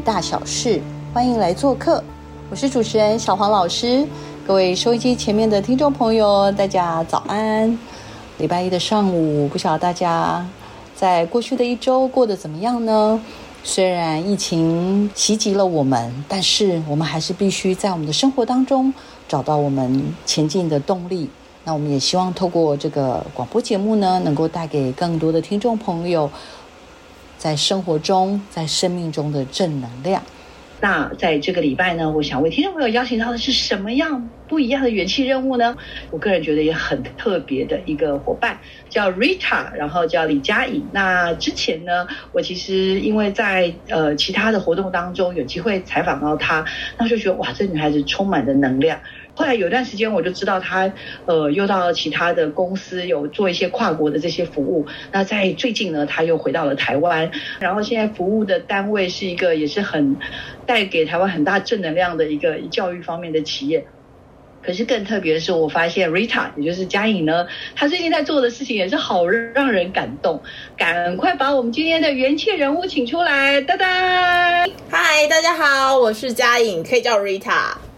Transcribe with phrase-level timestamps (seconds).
[0.00, 0.80] 大小事，
[1.12, 2.02] 欢迎来做客。
[2.50, 4.06] 我是主持人小黄老师，
[4.46, 7.78] 各位收音机前面的听众朋友，大家早安。
[8.38, 10.46] 礼拜一的上午，不晓得大家
[10.94, 13.20] 在过去的一周过得怎么样呢？
[13.64, 18.92] 虽然疫情袭击了我们，但是我们还是必须在我们的生活当中
[19.28, 21.30] 找到我们前进的动力。
[21.64, 26.28] 那我们也希望透过这个广播节目呢，能够带给更多的听众朋友。
[27.42, 30.22] 在生活中，在生命中的正能量。
[30.80, 35.76] 那在这个礼拜呢，我想为听众朋友邀请到的是什么样不一样的元气任务呢？
[36.12, 38.56] 我个人觉得也很特别的一个伙伴，
[38.88, 40.86] 叫 Rita，然后叫李佳颖。
[40.92, 46.64] 那之前呢，我其实因为在呃其他的活动当中有机会采访到她，
[46.96, 49.00] 那就觉得哇，这女孩子充满的能量。
[49.34, 50.92] 后来有段时间，我就知道他，
[51.24, 54.86] 呃，又到其他的公司有做一些跨国的这些服务。
[55.10, 60.16] 那在最近呢，他又回到了台湾，然后现在服务的单位是一个也是很
[60.66, 63.86] 带给台湾很大正能量的一个教育方面的企业。
[64.62, 70.40] 可是更特别的是，我发现 Rita，也就是嘉颖呢，她最近在做的事情也是好让人感动。
[70.76, 74.66] 赶快把我们今天的元气人物请出来，哒哒！
[74.88, 77.91] 嗨，大家好，我是嘉颖，可以叫 Rita。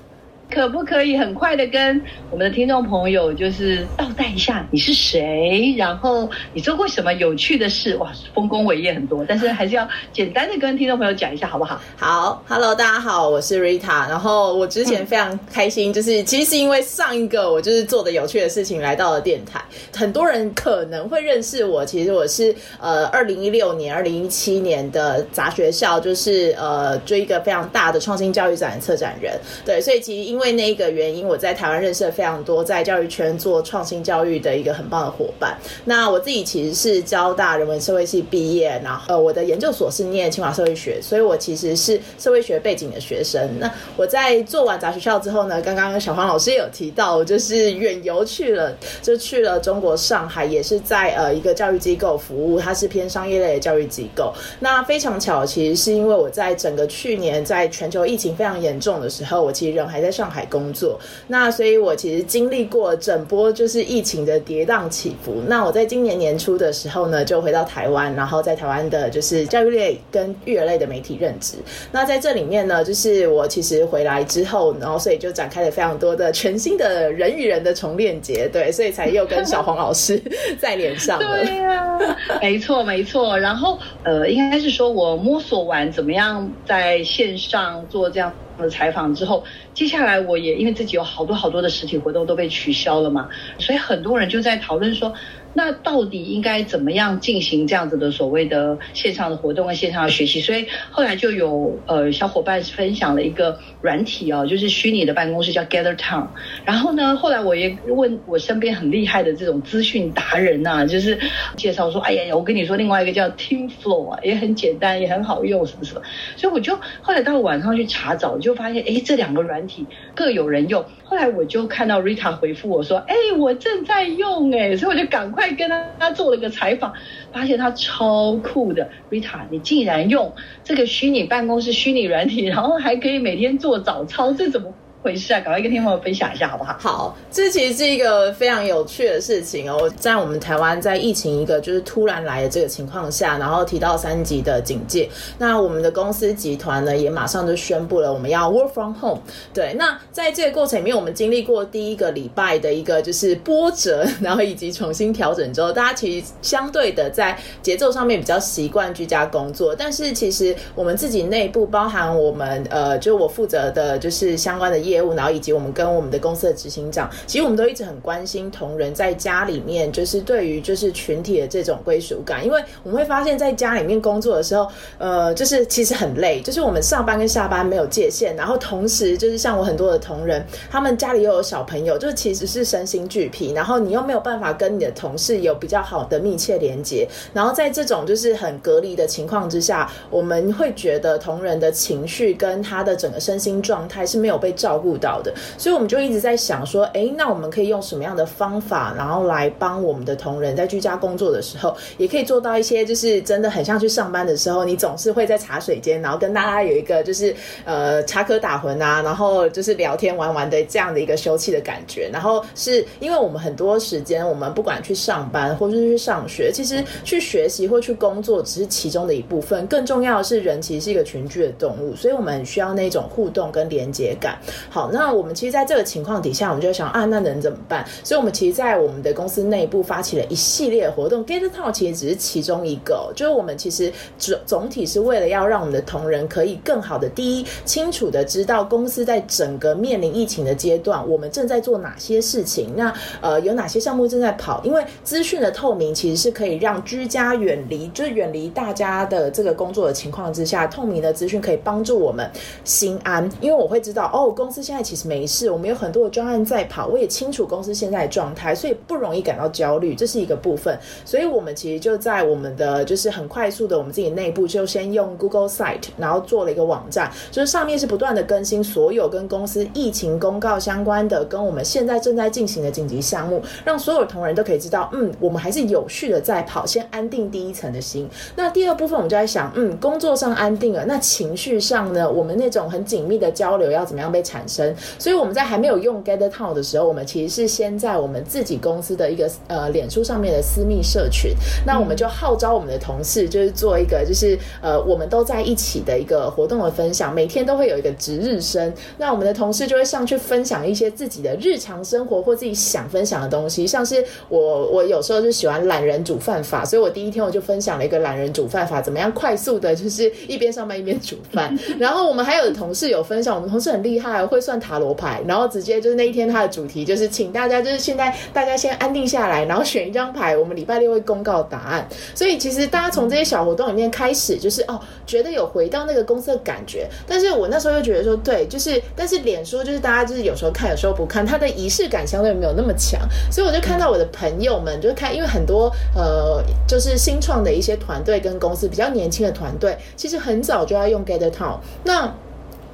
[0.55, 7.97] 可不可以很快的跟我们的听众朋友就是倒带一下你是谁，然后你做过什么有趣的事？
[7.97, 11.81] 哇，丰功伟业很多，但是还是要简单的跟听众朋友讲一下，好不好？
[11.97, 14.09] 好，Hello，大家好，我是 Rita。
[14.09, 19.61] 然后我之前非常开心，就是其实是因为上一个我就是做的有趣的事情来到了电台，
[19.93, 21.85] 很多人可能会认识我。
[21.85, 29.37] 其实我是呃，二零一六年、二零一七年的杂学校，就是呃，做一个非常大的创新教育展策展人。
[29.65, 35.57] 对，所以其实因为为那一个原因，我在台湾认识了非常多在教育圈做创新教育的一个很棒的伙伴。
[35.87, 43.49] 那我自己其实是交大人文社会系毕业，然后呃，我的研究所是念清华社会学，所以我其实是社会学背景的学生。
[43.59, 54.35] 那我在做完杂学校之后呢，刚刚小黄老师也有提到，就是远游去了，就去了中国上海，也是在呃一个教育机构服务，它是偏商业类的教育机构。
[54.61, 60.99] 那非常巧，其实是因为我在整个去年在全球疫情非常严重的时候，我其实人还在上海工作，
[61.29, 65.43] 那所以我其实经历过整波就是疫情的跌宕起伏。
[65.47, 71.57] 那我在今年年初的时候呢，就回到台湾，然后在台湾的就是教育类跟育儿类的媒体任职。
[71.93, 80.21] 那在这里面呢，就是我其实回来之后，然后所以就展开了非常多的全新的人与人的重链接，对，所以才又跟小黄老师
[80.61, 81.45] 在连上了。
[81.45, 81.99] 对呀，
[82.41, 83.39] 没错没错。
[83.39, 88.33] 然后呃，应该是说我摸索完怎么样在线上做这样。
[88.59, 93.29] 的采访之后，接下来我也因为自己有好多好多的实体活动都被取消了嘛，
[93.59, 95.15] 所以很多人就在讨论说，
[95.53, 100.41] 那到底应该怎么样进行这样子的所谓的线上的活动跟线上的学习？
[100.41, 106.29] 所以后来就有呃小伙伴分享了一个软体哦，就是虚拟的办公室叫 Gather Town。
[106.65, 111.19] 然后呢，后来我也问我身边很厉害的这种资讯达人呐，就是
[111.57, 116.03] 介绍说，哎呀，我跟你说另外一个叫 Team Flow 啊，也很简单，也很好用，什么什么。
[116.37, 118.39] 所以我就后来到晚上去查找。
[118.39, 120.85] 就发现哎，这两个软体各有人用。
[121.05, 126.95] 后来我就看到 Rita 回复我说，哎，我正在用哎，所以我就赶快跟他他做了个采访，
[127.33, 128.89] 发现他超酷的。
[129.11, 134.73] Rita，你竟然用这个虚拟办公室虚拟软体，然后还可以每天做早操，这怎么？
[135.05, 136.75] 回事啊，赶快跟听众朋友分享一下好不好？
[136.81, 139.79] 好，这其实是一个非常有趣的事情哦。
[140.01, 145.07] 在我们台湾，在疫情一个就是突然来的这个情况下，然后提到三级的警戒，
[145.37, 149.21] 那我们的公司集团呢也马上就宣布了我们要 work from home。
[149.53, 164.94] 对，那在这个过程里面，我们经历过第一个礼拜的一个就是波折， 然后以及重新调整之后，大家其实相对的在节奏上面比较习惯居家工作，但是其实我们自己内部包含我们呃，就我负责的就是相关的业。
[164.95, 174.69] 业务，然后以及我们跟我们的公司的执行长，其实我们都一直很关心同仁在家里面，就是对于就是群体的这种归属感，因为我们会发现在家里面工作的时候，
[174.99, 207.35] 呃，就是其实很累，就是我们上班跟下班没有界限，然后同时就是像我很多的同仁，他们家里又有小朋友，就是其实是身心俱疲，然后你又没有办法跟你的同事有比较好的密切连接，然后在这种就是很隔离的情况之下，我们会觉得同仁的情绪跟他的整个身心状态是没有被照顾到的，所以我们就一直在想说，哎，那我们可以用什么样的方法，然后来帮我们的同仁在居家工作的时候，也可以做到一些就是真的很像去上班的时候，你总是会在茶水间，然后跟大家有一个就是
[207.65, 212.11] 呃插科打诨啊，然后就是聊天玩玩的这样的一个休憩的感觉。
[212.13, 224.39] 然后是因为我们很多时间，我们不管去上班或者是去上学，其实去学习或去工作只是其中的一部分，更重要的是人其实是一个群居的动物，所以我们需要那种互动跟连接感。
[224.75, 227.87] 好，那我们其实在这个情况底下，我们就想啊，那能怎么办？
[228.03, 233.13] 所以，我们其实，在我们的公司内部发起了一系列活动，Get Talk 其实只是其中一个。
[233.15, 242.75] 就是我们其实总总体是为了要让我们的同仁可以更好的，第一，清楚的知道公司在整个面临疫情的阶段，我们正在做哪些事情。
[242.75, 244.61] 那呃，有哪些项目正在跑？
[244.65, 252.29] 因为资讯的透明其实是可以让居家远离，就是远离大家的这个工作的情况之下，透明的资讯可以帮助我们
[252.65, 253.31] 心安。
[253.41, 260.79] 因为我会知道，哦，公司现在其实没事，我们有很多的专案在跑，我也清楚公司现在的状态，所以不容易感到焦虑，这是一个部分。
[261.05, 278.09] 所以我们其实就在我们的就是很快速的，我们自己内部就先用 Google Site，然后做了一个网站，就是上面是不断的更新所有跟公司疫情公告相关的，跟我们现在正在进行的紧急项目，让所有同仁都可以知道，嗯，我们还是有序的在跑，先安定第一层的心。
[278.37, 284.75] 那第二部分我们就在想，嗯，工作上安定了，那情绪上呢，我们那种很紧密的交流要怎么样被产生？
[284.99, 291.33] 所以我们在还没有用 Gather Town 的时候，我们其实是先在我们自己公司的一个呃脸书上面的私密社群，
[291.67, 311.57] 那我们就号召我们的同事，就是做一个就是呃我们都在一起的一个活动的分享，每天都会有一个值日生，那我们的同事就会上去分享一些自己的日常生活或自己想分享的东西，像是我我有时候就喜欢懒人煮饭法，所以我第一天我就分享了一个懒人煮饭法，怎么样快速的，就是一边上班一边煮饭。
[311.79, 321.89] 然后我们还有同事有分享，我们同事很厉害，会算塔罗牌，然后直接就是那一天他的主题就是请大家就是现在大家先安定下来，然后选一张牌，我们礼拜六会公告答案。
[322.15, 326.89] 所以其实大家从这些小活动里面开始，就是哦觉得有回到那个公司的感觉。
[327.07, 333.01] 但是我那时候又觉得说，对，就是但是脸书就是大家就是有时候看，有时候不看，它的仪式感相对没有那么强。
[333.31, 341.59] 所以我就看到我的朋友们，就是看，因为很多呃就是新创的一些团队跟公司比较年轻的团队，其实很早就要用 Get Town。
[341.85, 342.13] 那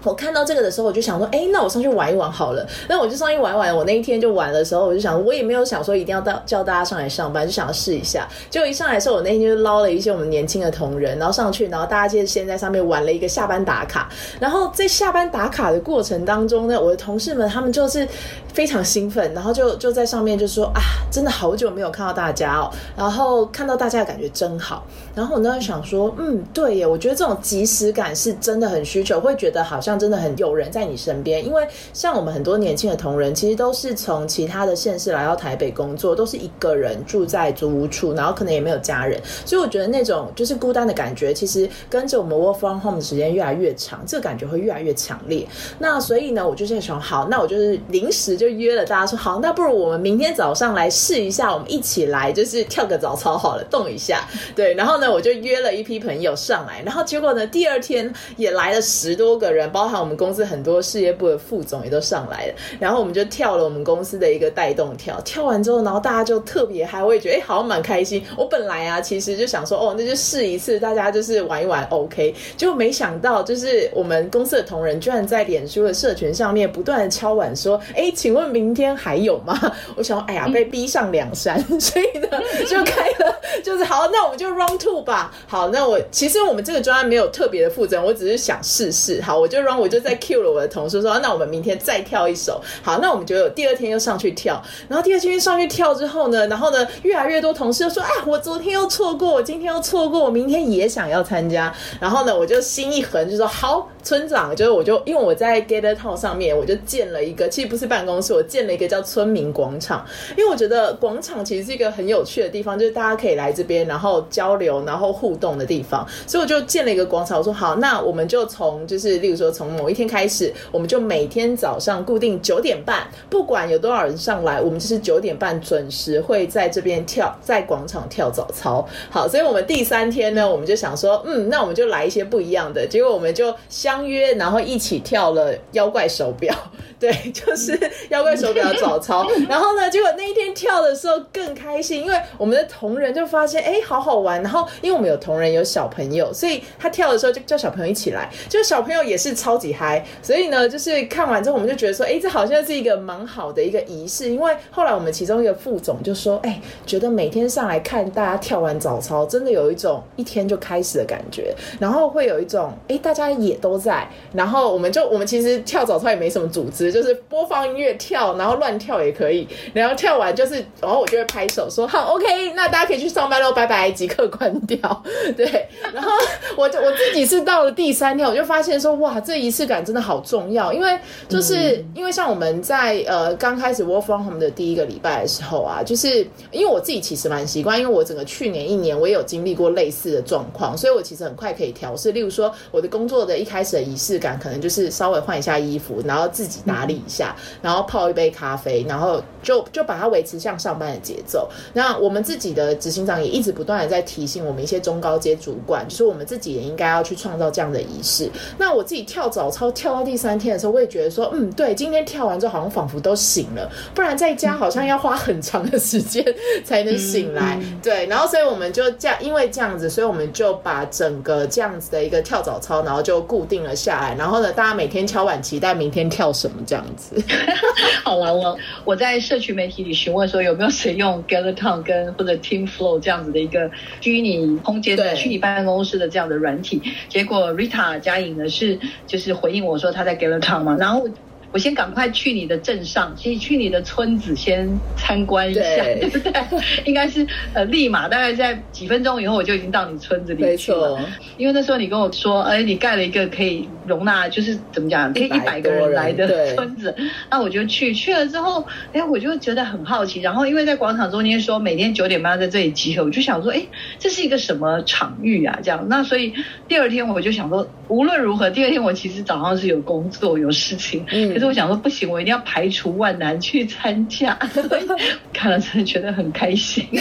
[0.02, 2.66] 我看到这个的时候，我就想说，哎，那我上去玩一玩好了。
[2.88, 3.76] 那我就上去玩一玩。
[3.76, 8.26] 我那一天就玩的时候，我就想，我也没有想说一定要到叫大家上来上班，就想要试一下。
[8.48, 14.08] 结果一上来的时候，我那天就捞了一些我们年轻的同仁，然后上去，然后大家就先在上面玩了一个下班打卡。
[14.40, 18.08] 然后在下班打卡的过程当中呢，我的同事们他们就是
[18.54, 20.80] 非常兴奋，然后就就在上面就说啊，
[21.12, 24.82] 真的好久没有看到大家哦，然后看到大家的感觉真好。
[25.14, 29.89] 然后我那时想说，嗯，对耶，我觉得这种即时感是真的很需求，会觉得好像。
[29.90, 45.44] 像真的很有人在你身边，因为像我们很多年轻的同仁，其实都是从其他的县市来到台北工作，都是一个人住在租屋处，然后可能也没有家人，所以我觉得那种就是孤单的感觉，其实跟着我们 work from home 的时间越来越长，这个感觉会越来越强烈。
[45.80, 54.24] 那所以呢，我就在想，好，那我就是临时就约了大家说，好，那不如我们明天早上来试一下，我们一起来就是跳个早操好了，动一下。
[54.54, 59.79] 对，然后呢，我就约了一批朋友上来，然后结果呢，第二天也来了十多个人，包。
[59.80, 68.22] 包含我们公司很多事业部的副总也都上来了，然后我们就跳了我们公司的一个带动跳，跳完之后，然后大家就特别嗨，我也觉得哎，好像蛮开心。
[68.36, 72.34] 我本来啊，其实就想说，哦，那就试一次，大家就是玩一玩，OK。
[72.58, 79.58] 结果没想到，就是我们公司的同仁居然在脸书的社群上面不断的敲碗说，哎，请问明天还有吗？
[79.96, 82.28] 我想，哎呀，被逼上梁山，所以呢，
[82.68, 83.34] 就开了，
[83.64, 85.34] 就是好，那我们就 Round Two 吧。
[85.46, 89.22] 好，那我其实我们这个专案没有特别的负责，我只是想试试。
[89.22, 89.80] 好，我就 Round。
[89.80, 92.60] 我就在 Q 了我的同事说，那我们明天再跳一首。
[92.82, 101.72] 好，那我们就有第二天又上去跳，然后第二天上去跳之后呢，然后呢，越来越多同事说，哎，我昨天又错过，我今天又错过，我明天也想要参加。
[102.00, 110.04] 然后呢，我就心一横，就说好，村长，就是我就因为我在 Gather Town 上面，我就建了一个，其实不是办公室，我建了一个叫村民广场，
[110.36, 117.38] 因为我觉得广场其实是一个很有趣的地方，就是大家可以来这边，然后交流，然后互动的地方，所以我就建了一个广场。
[117.38, 119.50] 我说好，那我们就从就是例如说。
[119.60, 128.88] 从某一天开始，我们就每天早上固定九点半，不管有多少人上来，我们就是九点半准时会在这边跳，在广场跳早操。
[129.10, 132.86] 好，所以我们第三天呢，我们就想说，嗯，那我们就来一些不一样的。
[132.86, 136.56] 结果我们就相约，然后一起跳了妖怪手表。
[136.98, 139.26] 对，就是妖怪手表早操。
[139.46, 144.42] 然后呢，结果那一天跳的时候更开心，因为我们的同仁就发现，哎，好好玩。
[144.42, 150.04] 然后因为我们有同仁有小朋友，所以他跳的时候就叫小朋友一起来，就小朋友也是超超级嗨。
[150.22, 154.30] 所以呢，就是看完之后，我们就觉得说，哎，这好像是一个蛮好的一个仪式。
[154.30, 161.52] 因为后来我们其中一个副总就说，哎，觉得每天上来看大家跳完早操，真的有一种一天就开始的感觉。
[161.80, 164.08] 然后会有一种，哎，大家也都在。
[164.32, 166.90] 然后我们就我们其实跳早操也没什么组织。
[166.90, 175.02] 就是播放音乐跳，然后乱跳也可以，然后跳完就是，然后我就会拍手说好，OK，那大家可以去上班喽，拜拜，即刻关掉。
[175.36, 176.10] 对，然后
[176.56, 192.10] 我就我自己是到了第三天，我就发现说，哇，这仪式感真的好重要，因为就是因为像我们在呃刚开始 Work from Home 的第一个礼拜的时候啊，就是因为我自己其实蛮习惯，因为我整个去年一年我也有经历过类似的状况，所以我其实很快可以调试。
[192.10, 196.80] 例如说，我的工作的一开始的仪式感，可能就是稍微换一下衣服，然后自己打。
[196.80, 201.46] 打理一下，然后泡一杯咖啡，然后就就把它维持像上班的节奏。
[201.74, 208.30] 那我们自己的执行长也一直不断的在提醒我们一些中高阶主管，就是我们自己也应该要去创造这样的仪式。
[208.56, 216.24] 那我自己跳早操跳到第三天的时候，我也觉得说，嗯，对，今天跳完之后好像仿佛都醒了，不然在家好像要花很长的时间
[216.64, 217.58] 才能醒来。
[217.82, 224.14] 对，然后所以我们就这样，因为这样子，所以我们就把整个这样子的一个跳早操，然后就固定了下来。
[224.16, 226.58] 然后呢，大家每天敲碗期待明天跳什么。
[226.66, 227.16] 这样子，
[228.04, 233.70] 好了，我我在社群媒体里询问说有没有谁用 g a l a t o n 跟或者 Team Flow 这样子的一个
[234.00, 238.78] 虚拟空间的虚拟办公室的这样的软体，结果 Rita 嘉颖呢是
[239.10, 241.08] 就是回应我说他在 g a l a t o n 嘛，然后。
[241.52, 246.32] 我先赶快去你的镇上，去去你的村子先参观一下，对不对？
[246.86, 250.98] 应该是呃，立马大概在几分钟以后，我就已经到你村子里去了。
[251.36, 256.94] 因为那时候你跟我说，哎，你盖了一个可以容纳，就是怎么讲，可以一百个人来的村子。
[257.28, 260.20] 那我就去，去了之后，哎，我就觉得很好奇。
[260.20, 263.60] 然后因为在广场中间说每天九点半在这里集合，我就想说，哎，
[263.98, 265.58] 这是一个什么场域啊？
[265.64, 265.84] 这样。
[265.88, 266.32] 那所以
[266.68, 271.04] 第二天我就想说，无论如何，第二天我其实早上是有工作有事情。
[271.10, 271.39] 嗯。
[271.40, 274.38] 是我想说不行，我一定要排除万难去参加。
[275.32, 276.98] 看了真的觉得很开心， 因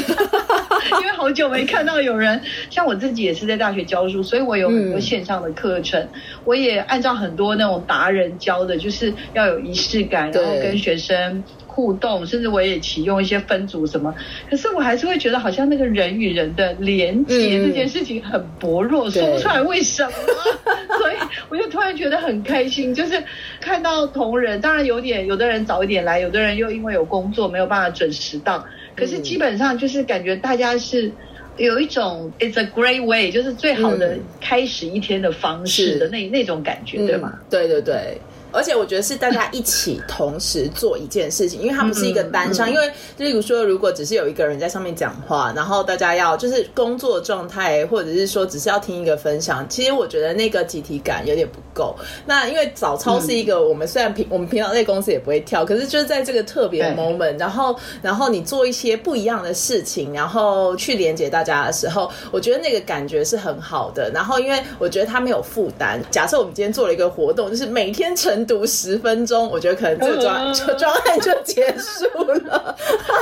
[1.05, 6.07] 为好久没看到有人像我自己也是在大学教书，所以我有很多线上的课程，
[6.45, 11.43] 我也按照很多那种达人教的，就是要有仪式感，然后跟学生。
[11.79, 14.13] 互动，甚至我也启用一些分组什么，
[14.49, 20.11] 可是我还是会觉得好像那个人与人的连接这件事情很薄弱，说不出来为什么，
[20.99, 21.15] 所以
[21.47, 23.23] 我就突然觉得很开心，就是
[23.61, 31.09] 看到同仁，当然有点有的人早一点来，有的人又因为有工作没有办法准时到，可是基本上就是感觉大家是
[31.55, 37.39] 有一种 it's a great way，就是最好的开始一天的方式的那那种感觉，对吗？
[37.49, 38.19] 对对对。
[38.51, 42.69] 而且我觉得是大家一起同时做一件事情，因为它不是一个单向。
[42.69, 51.95] 因为例如说，如果只是有一个人在上面讲话，然后大家要就是工作状态，或者是说只是要听一个分享，其实我觉得那个集体感有点不够。
[52.25, 64.09] 那因为早操是一个我们虽然平我们平常在公司也不会跳，可是就是在这个特别 moment，然后然后你做一些不一样的事情，然后去连接大家的时候，我觉得那个感觉是很好的。
[64.11, 66.01] 然后因为我觉得他没有负担。
[66.09, 68.38] 假设我们今天做了一个活动，就是每天成。
[68.45, 72.75] 读十分钟，我觉得可能这个专专案就结束了。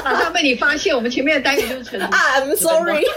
[0.04, 2.00] 马上被你发现，我们前面的单元就是成。
[2.10, 3.04] I'm sorry。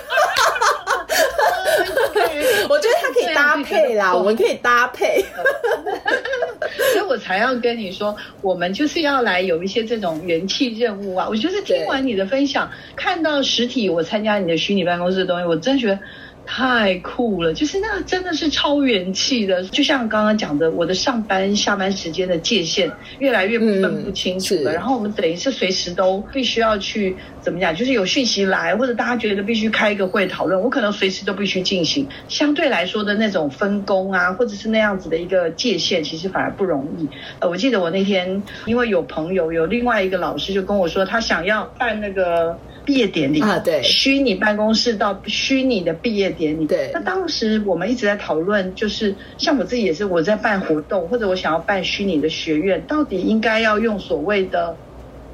[2.68, 5.24] 我觉得它可以搭配啦，我们可以搭配。
[6.92, 11.26] 所以我才要跟你说，我们就是要来有一些这种元气任务啊！
[11.28, 15.98] 我就是听完你的分享，看到实体我参加你的虚拟办公室的东西，我真觉得。
[16.46, 24.72] 太酷了，就是那真的是超元气的，就像刚刚讲的，我的上班下班时间的界限越来越分不清楚了。
[24.72, 32.08] 然后我们等于是随时都必须要去怎么讲，就是有讯息来，或者大家觉得必须开一个会讨论，我可能随时都必须进行。
[32.28, 37.08] 相对来说的那种分工啊，或者是那样子的一个界限，其实反而不容易。
[37.38, 42.58] 呃，我记得我那天因为有朋友有另外一个老师就跟我说，他想要办那个。
[42.90, 46.90] 毕业典礼啊，对，虚拟办公室到虚拟的毕业典礼，对。
[46.92, 54.76] 那当时我们一直在讨论，就是像我自己也是，我在办活动，或者我想要办虚拟的学院，到底应该要用所谓的。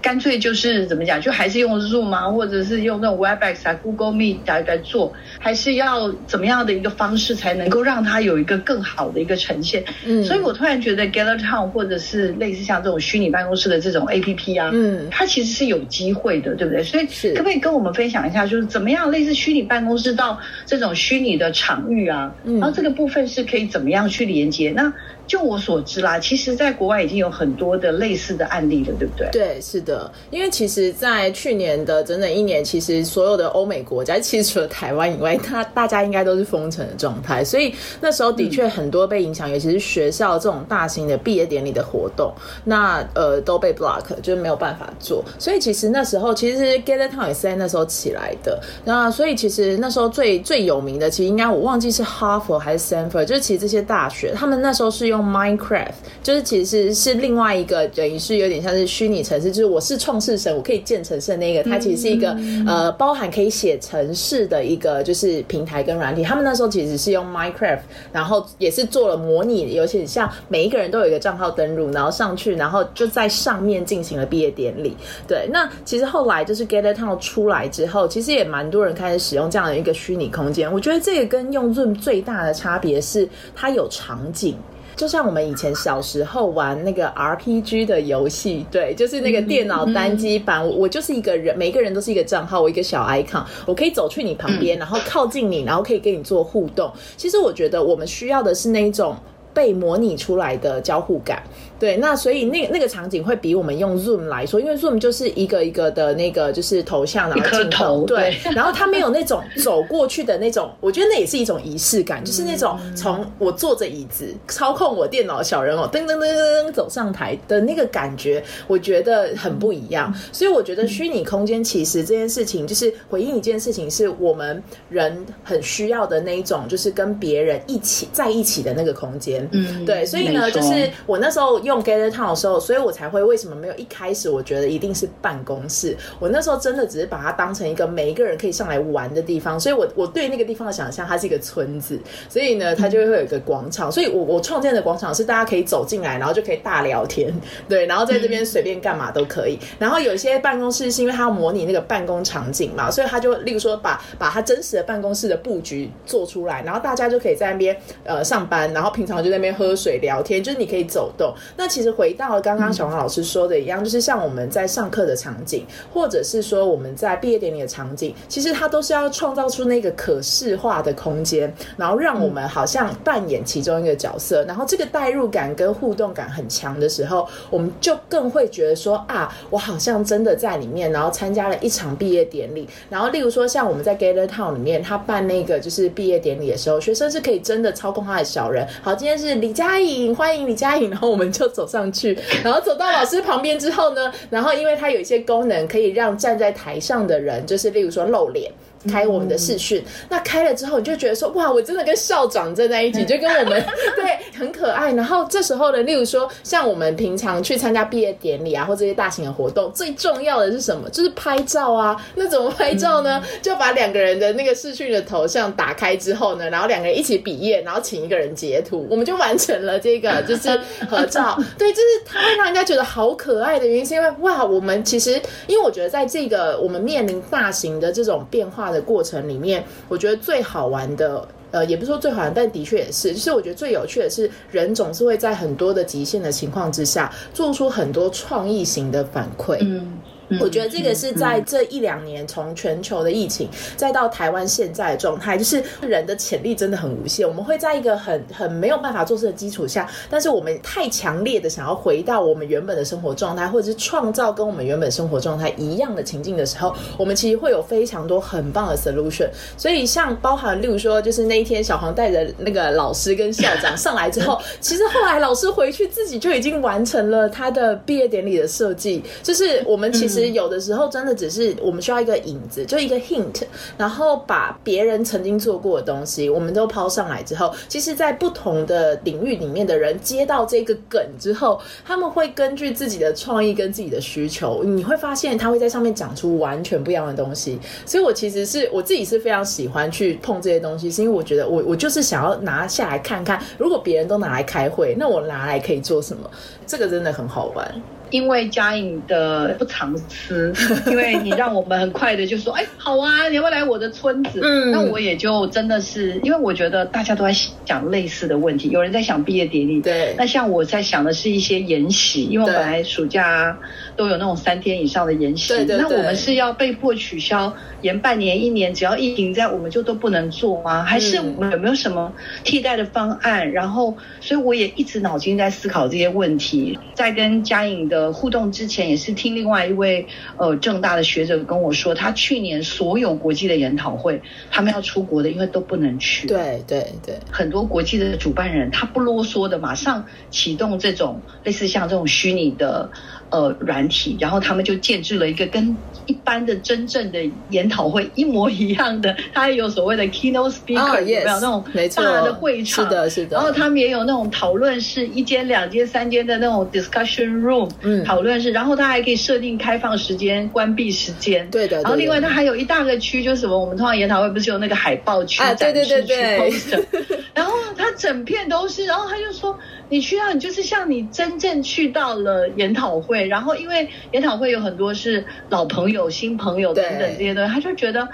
[0.07, 9.83] 干脆就是怎么讲，就还是用 Zoom 啊，或者是用那种 Webex 啊、Google Meet 来来做，还是要怎么样的一个方式才能够让它有一个更好的一个呈现？
[10.07, 16.85] 嗯，所以我突然觉得 Gather Town 或者是类似像这种虚拟办公室的这种 APP 啊，嗯，它其实是有机会的，对不对？
[16.85, 24.71] 所以可不可以跟我们分享一下，就是怎么样类似虚拟办公室到这种虚拟的场域啊，嗯然后这个部分是可以怎么样去连接？
[24.71, 24.93] 那
[25.27, 29.29] 就我所知啦，其实，在国外已经有很多的类似的案例了，对不对？
[29.33, 30.11] 对，是的。
[30.31, 37.43] 因为其实，在去年的整整一年，其实所有的欧美国家， 其实除了台湾以外，它大家应该都是封城的状态。
[37.45, 45.25] 所以那时候的确很多被影响，尤其是学校这种大型的毕业典礼的活动，那呃都被 block，就是没有办法做。
[45.41, 48.61] 所以其实那时候，其实 Gather Town 也是在那时候起来的。
[48.85, 55.16] 那所以其实那时候最最有名的，其实应该我忘记是哈佛还是 Stanford，就是其实这些大学，他们那时候是用。
[55.17, 55.93] 用 Minecraft
[56.23, 66.23] 就是其实是另外一个等于是有点像是虚拟城市，就是我是创世神，我可以建城市的那个，它其实是一个呃包含可以写城市的一个就是平台跟软体。
[66.23, 67.81] 他们那时候其实是用 Minecraft，
[68.13, 74.97] 然后也是做了模拟，尤其像每一个人都有一个账号登录，然后上去，然后就在上面进行了毕业典礼。
[75.27, 80.73] 对，那其实后来就是 Gather Town 出来之后，其实也蛮多人开始使用这样的一个虚拟空间。
[80.73, 84.57] 我觉得这个跟用 Zoom 最大的差别是它有场景。
[84.97, 96.91] 就像我们以前小时候玩那个 RPG 的游戏，对，就是那个电脑单机版，我就是一个人，每个人都是一个账号，我一个小 icon，我可以走去你旁边，然后靠近你，然后可以跟你做互动。
[97.17, 99.15] 其实我觉得我们需要的是那一种
[99.57, 101.43] 被模拟出来的交互感。
[101.79, 120.13] 对，那所以那那个场景会比我们用 Zoom 来说，因为 Zoom 就是一个一个的那个就是头像，然后镜头，对， 然后它没有那种 走过去的那种，我觉得那也是一种仪式感，就是那种从我坐着椅子操控我电脑小人偶噔噔噔噔噔走上台的那个感觉，我觉得很不一样。
[120.33, 129.46] 所以我觉得虚拟空间其实这件事情就是回应一件事情，是我们人很需要的那一种，就是跟别人一起在一起的那个空间。
[129.53, 131.57] 嗯，对，所以呢，就是我那时候。
[131.67, 135.97] 用 Gather Town 的时候，所以我才会为什么没有一开始我觉得一定是办公室。
[136.19, 141.99] 我那时候真的只是把它当成一个每一个人可以上来玩的地方，所以我我对那个地方的想象，它是一个村子，
[142.29, 143.91] 所以呢，它就会有一个广场。
[143.91, 147.33] 所以我我创建的广场是大家可以走进来，然后就可以大聊天，
[147.69, 149.59] 对，然后在这边随便干嘛都可以。
[149.79, 161.35] 然后有一些办公室是因为它要模拟那个办公场景嘛，所以它就例如说把把它真实的办公室的布局做出来，然后大家就可以在那边呃上班，然后平常就在那边喝水聊天，就是你可以走动。
[161.57, 182.69] 那其实回到刚刚小黄老师说的一样，就是像我们在上课的场景，或者是说我们在毕业典礼的场景，其实它都是要创造出那个可视化的空间，然后让我们好像扮演其中一个角色，然后这个代入感跟互动感很强的时候，我们就更会觉得说啊，我好像真的在里面，然后参加了一场毕业典礼。
[182.89, 188.67] 然后例如说像我们在 Gather Town 里面，他办那个就是毕业典礼的时候，学生是可以真的操控他的小人。
[188.83, 191.87] 好，今天是是李佳颖，欢迎李佳颖，然后我们就走上。
[191.93, 198.53] 去，然后走到老师旁边之后呢，然后因为它有一些功能，可以让站在台上的人，就是例如说露脸。
[198.89, 203.65] 开我们的视讯，那开了之后，你就觉得说，哇，我真的跟校长站在一起，就跟我们
[203.97, 204.93] 对很可爱。
[204.93, 210.89] 然后这时候呢，例如说，像我们平常去参加毕业典礼啊，或这些大型的活动，最重要的是什么？
[210.91, 211.97] 就是拍照啊。
[212.15, 213.23] 那怎么拍照呢？
[213.43, 220.49] 就把两个人的那个视讯的头像打开之后呢，然后两个人一起比耶，然后请一个人截图，我们就完成了这个 就是
[220.89, 221.39] 合照。
[221.59, 228.83] 对，就是它会让人家觉得好可爱的原因，是因为哇，我们其实因为我觉得在这个我们面临大型的这种变化的。
[228.87, 239.59] 过程里面，我觉得最好玩的，呃，也不是说最好玩，但的确也是，就是我觉得最有趣的是，人总是会在很多的极限的情况之下，做出很多创意型的反馈。
[239.63, 239.99] 嗯。
[240.41, 247.27] 我觉得这个是在这一两年，从全球的疫情再到台湾现在的状态，就是人的潜力真的很无限。
[247.27, 259.29] 我们会在一个很很没有办法做事的基础下，但是我们太强烈的想要回到我们原本的生活状态，或者是创造跟我们原本生活状态一样的情境的时候，我们其实会有非常多很棒的 solution。
[259.57, 270.16] 所以像包含，例如说，就是那一天小黄带着那个老师跟校长上来之后， 其实后来老师回去自己就已经完成了他的毕业典礼的设计，就是我们其实。
[270.17, 273.43] 其实有的时候真的只是我们需要一个影子，就一个 hint，
[273.77, 287.59] 然后把别人曾经做过的东西，我们都抛上来之后，其实，在不同的领域里面的人接到这个梗之后，他们会根据自己的创意跟自己的需求，你会发现他会在上面讲出完全不一样的东西。
[287.85, 296.31] 所以我其实是我自己是非常喜欢去碰这些东西，是因为我觉得我我就是想要拿下来看看，如果别人都拿来开会，那我拿来可以做什么？
[296.67, 297.83] 这个真的很好玩。
[298.11, 300.53] 因为嘉颖的不藏私，
[300.87, 304.41] 因为你让我们很快的就说，哎，好啊，你要不要来我的村子？
[304.43, 313.59] 嗯，那我也就真的是，因为我觉得大家都在想类似的问题，有人在想毕业典礼，对，那像我在想的是一些研习，因为我本来暑假
[313.97, 320.85] 都有那种三天以上的研习，那我们是要被迫取消，延半年、一年，只要疫情在，我们就都不能做吗？
[320.85, 322.13] 还是我们有没有什么
[322.45, 323.51] 替代的方案？
[323.51, 327.96] 然后，所以我也一直脑筋在思考这些问题，在跟嘉颖的。
[327.97, 330.07] 呃，互动之前也是听另外一位
[330.37, 336.27] 呃正大的学者跟我说，他去年所有国际的研讨会，他们要出国的，因为都不能去。
[336.27, 342.91] 对对对，很多国际的主办人他不啰嗦的，马上启动这种类似像这种虚拟的。
[343.31, 347.19] 呃，软体，然后他们就建制了一个跟一般的真正的
[347.51, 352.85] 研讨会一模一样的，它也有所谓的 keynote speaker，有没有那种大的会场？
[352.85, 353.37] 是的，是的。
[353.37, 358.53] 然后他们也有那种讨论室，一间、两间、三间的那种 discussion room，嗯，讨论室。
[358.53, 361.49] 然后他还可以设定开放时间、关闭时间。
[361.51, 361.83] 对的。
[361.83, 363.59] 然后另外他还有一大个区，就是什么？
[363.59, 366.85] 我们通常研讨会不是有那个海报区、展示区、poster，
[367.35, 367.66] 然后他
[367.97, 368.87] 整片都是。
[368.87, 369.59] 然后他就说。
[369.89, 378.09] 你去到，你就是像你真正去到了研讨会，然后因为研讨会有很多是老朋友、新朋友等等这些东西，他就觉得。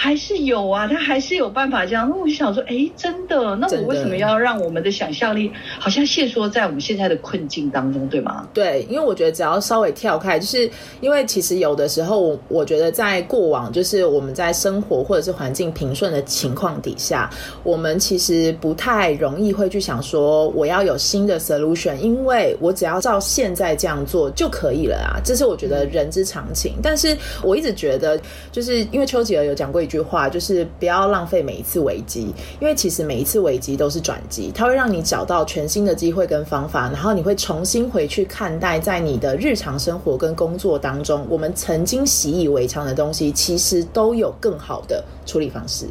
[0.00, 2.08] 还是有啊，他还是有办法这样。
[2.08, 3.56] 那我就想说，哎，真的？
[3.56, 8.46] 那我为什么要让我们的想象力好像限缩在我们现在的困境当中，对吗？
[8.54, 17.28] 对，因为我觉得只要稍微跳开，就是因为其实有的时候，我我觉得在过往，就是我们在生活或者是环境平顺的情况底下，
[17.64, 25.18] 我们其实不太容易会去想说我要有新的 solution，因为我只要照现在这样做就可以了啊。
[25.24, 26.76] 这是我觉得人之常情。
[26.80, 28.16] 但是我一直觉得，
[28.52, 29.87] 就是因为丘吉尔有讲过。
[29.88, 45.86] 一句话就是不要浪费每一次危机，因为其实每一次危机都是转机，它会让你找到全新的机会跟方法，然后你会重新回去看待在你的日常生活跟工作当中，我们曾经习以为常的东西，其实都有更好的处理方式。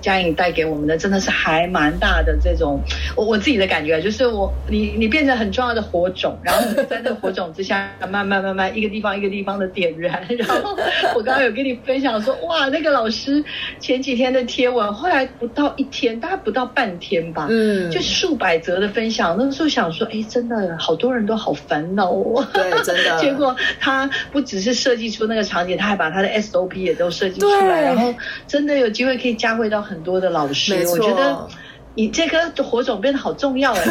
[0.00, 2.80] 嘉颖带给我们的真的是还蛮大的这种，
[3.16, 10.24] 我我自己的感觉就是我你你变成很重要的火种，然后在这个火种之下 慢慢慢慢一个地方一个地方的点燃。
[10.38, 10.76] 然后
[11.14, 13.42] 我刚刚有跟你分享说，哇，那个老师
[13.80, 19.36] 前几天的贴文，后来不到一天，大概不到半天吧，嗯，就数百则的分享。
[19.36, 23.18] 那时候想说，哎，真的好多人都好烦恼哦，对，真的。
[23.18, 28.14] 结果他不只是设计出那个场景，他还把他的 SOP 也都设计出来，然后
[28.46, 29.95] 真的有机会可以加回到很。
[29.96, 31.48] 很多的老师，我觉得。
[31.96, 33.84] 你这颗火种变得好重要哎！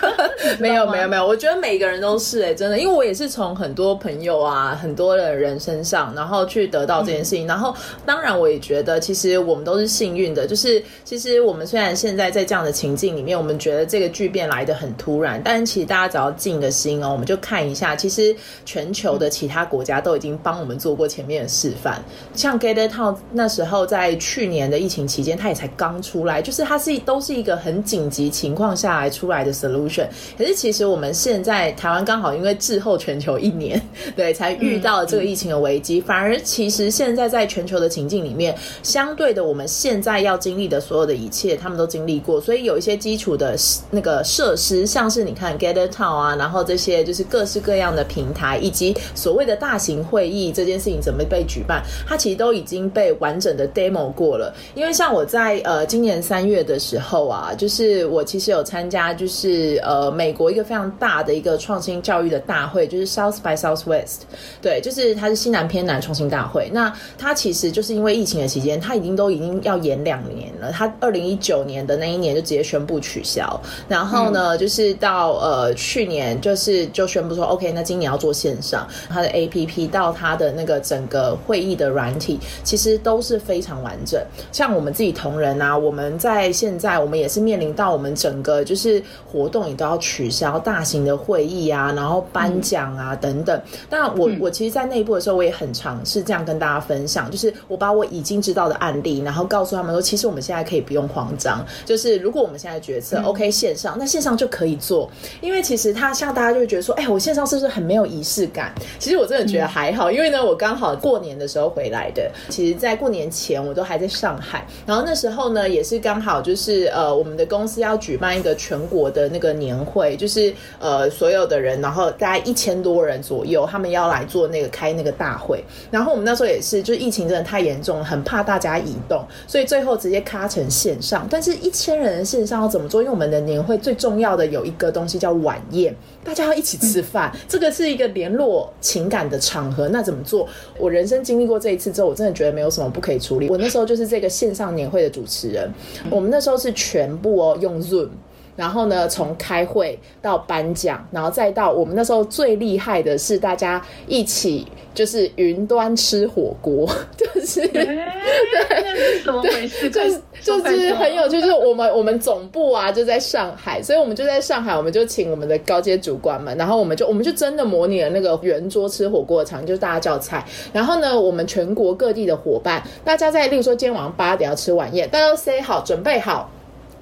[0.60, 7.46] 没有没有没有，我觉得每个人都是哎，真的，因为我也是从很多朋友啊、很多的人身上，然后去得到这件事情。
[7.46, 10.46] 然后，当然我也觉得，其实我们都是幸运的。
[10.46, 22.04] 就是其实我们虽然现在在这样的情境里面，我们觉得这个巨变来的很突然，但是其实大家只要静个心哦，我们就看一下，其实全球的其他国家都已经帮我们做过前面的示范。
[22.34, 27.45] 像 Gather Town 那时候在去年的疫情期间，它也才刚出来，就是它是都是一。
[27.46, 33.80] 一个很紧急情况下来出来的 solution，可是其实我们现在台湾刚好因为滞后全球一年，
[34.16, 36.00] 对，才遇到了这个疫情的危机。
[36.00, 42.40] 反而其实现在在全球的情境里面，相对的我们现在要经历的所有的一切，他们都经历过。
[42.40, 43.54] 所以有一些基础的
[43.92, 54.52] 那个设施，像是你看 Gather Town 啊，然后这些就是各式各样的平台，以及所谓的大型会议这件事情怎么被举办，它其实都已经被完整的 demo 过了。
[54.74, 57.35] 因为像我在呃今年三月的时候啊。
[57.36, 64.20] 啊，就是我其实有参加，就是呃，美国一个非常大的一个创新教育的大会，就是 South by Southwest，
[64.62, 66.70] 对，就是它是西南偏南创新大会。
[66.72, 70.72] 那它其实就是因为疫情的期间，它已经都已经要延两年了。
[70.72, 84.18] 它二零一九年的那一年就直接宣布取消，然后呢，就是到呃去年就是就宣布说，OK，那今年要做线上，它的 APP 到它的那个整个会议的软体，其实都是非常完整。
[84.52, 87.25] 像我们自己同仁啊，我们在现在我们也。
[87.26, 93.60] 也是面临到我们整个就是活动也都要取消，大型的会议啊，然后颁奖啊等等。
[93.90, 105.10] 那我我其实，在内部的时候，我也很尝试这样跟大家分享，就是我把我已经知道的案例，然后告诉他们说，其实我们现在可以不用慌张，就是如果我们现在决策 OK 线上，那线上就可以做。
[105.40, 108.72] 因为其实他像大家就会觉得说，哎，我线上是不是很没有仪式感？
[109.00, 112.30] 其实我真的觉得还好，因为呢，我刚好过年的时候回来的。
[112.50, 117.15] 其实，在过年前，我都还在上海，然后那时候呢，也是刚好就是呃。
[117.16, 125.64] 我们的公司要举办一个全国的那个年会，就是呃所有的人，然后大概一千多人左右，他们要来做那个开那个大会。
[125.90, 131.26] 然后我们那时候也是，就疫情真的太严重了，很怕大家移动，所以最后直接卡成线上。
[131.30, 133.02] 但是一千人的线上要怎么做？
[133.02, 139.88] 因为我们的年会最重要的有一个东西叫晚宴，大家要一起吃饭，这个是一个联络情感的场合。
[139.88, 140.48] 那怎么做？
[140.78, 143.48] 我人生经历过这一次之后，我真的觉得没有什么不可以处理。
[143.48, 145.68] 我那时候就是这个线上年会的主持人，
[146.10, 148.08] 我们那时候是全部哦用 Zoom。
[148.54, 159.90] 然后呢，从开会到颁奖，然后再到我们那时候最厉害的是大家一起就是云端吃火锅， 就是对，怎么回事？
[159.90, 176.50] 就是就是很有趣，就是我们我们总部啊就在上海，所以我们就在上海，我们就请我们的高阶主管们，然后我们就我们就真的模拟了那个圆桌吃火锅的场景，就是大家叫菜，然后呢，我们全国各地的伙伴，大家在例如说今天晚上八点要吃晚宴，大家都 say 好，准备好。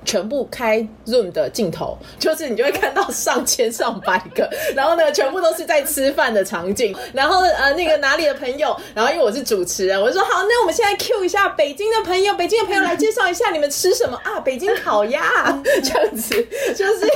[0.04, 14.38] 全部开 Zoom 的镜头，就是你就会看到上千上百个， 然后呢，全部都是在吃饭的场景，然后呃，那个哪里的朋友，然后因为我是主持人，我就说好，那我们现在 Q 一下北京的朋友，北京的朋友来介绍一下你们吃什么啊？
[14.40, 15.22] 北京烤鸭
[15.82, 16.34] 这样子，
[16.76, 17.08] 就是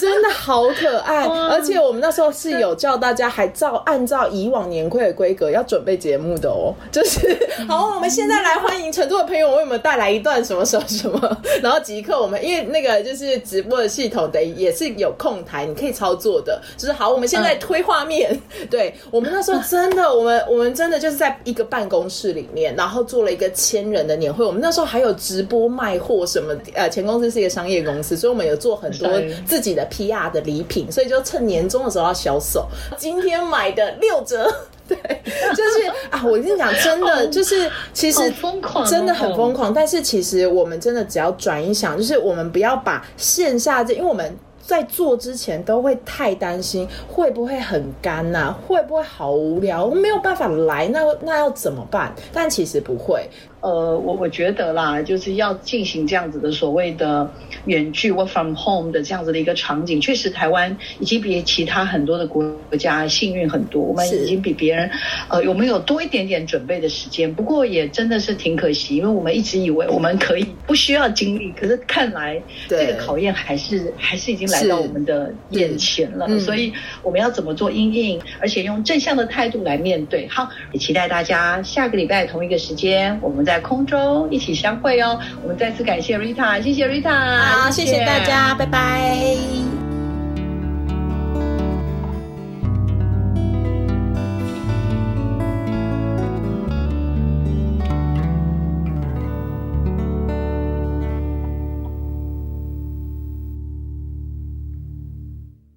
[0.00, 7.36] 真的好可爱，而且我们那时候是有叫大家还照按照以往年会的规格要准备节目的哦，就是
[7.68, 12.29] 好，我们现在来欢迎成都的朋友，为我们带来一段什么什么什么，然后即刻我。
[12.38, 16.60] 因为那个就是直播的系统的也是有控台，你可以操作的。
[16.76, 18.38] 就是好，我们现在推画面。
[18.70, 24.44] 对我们那时候真的，我们我们真的就是在一个办公室里面，然后做了一个千人的年会。
[24.44, 29.08] 我们那时候还有直播卖货什么，呃，前公司是一个商业公司，所以我们有做很多
[29.46, 32.66] 自己的 PR 的礼品，所以就趁年终的时候要销售。
[32.96, 34.52] 今天买的六折。
[34.96, 35.22] 对，
[35.54, 39.72] 就是啊，我跟你讲，真的就是其实疯狂，真的很疯狂。
[39.72, 52.12] 但是其实我们真的只要转一想，就是我们不要把线下这，因为我们在做之前都会太担心会不会很干呐，会不会好无聊，没有办法来，那那要怎么办？
[52.32, 53.28] 但其实不会。
[53.60, 57.30] 呃，我我觉得啦，就是要进行这样子的所谓的
[57.66, 62.42] 远距 work from home 的这样子的一个场景，确实台湾已经比其他很多的国
[62.78, 64.90] 家幸运很多，我们已经比别人
[65.28, 67.34] 呃有没有多一点点准备的时间。
[67.34, 76.26] 不过也真的是挺可惜，因为我们一直以为我们可以不需要经历，可是看来这个考验还是还是已经来到我们的眼前了。
[76.40, 80.26] 所以我们要怎么做应应，而且用正向的态度来面对。
[80.28, 83.44] 好，也期待大家下个礼拜同一个时间我们。
[83.50, 85.18] 在空中一起相会哦！
[85.42, 89.89] 我们再次感谢 Rita，谢谢 Rita，好，谢谢大家，拜拜。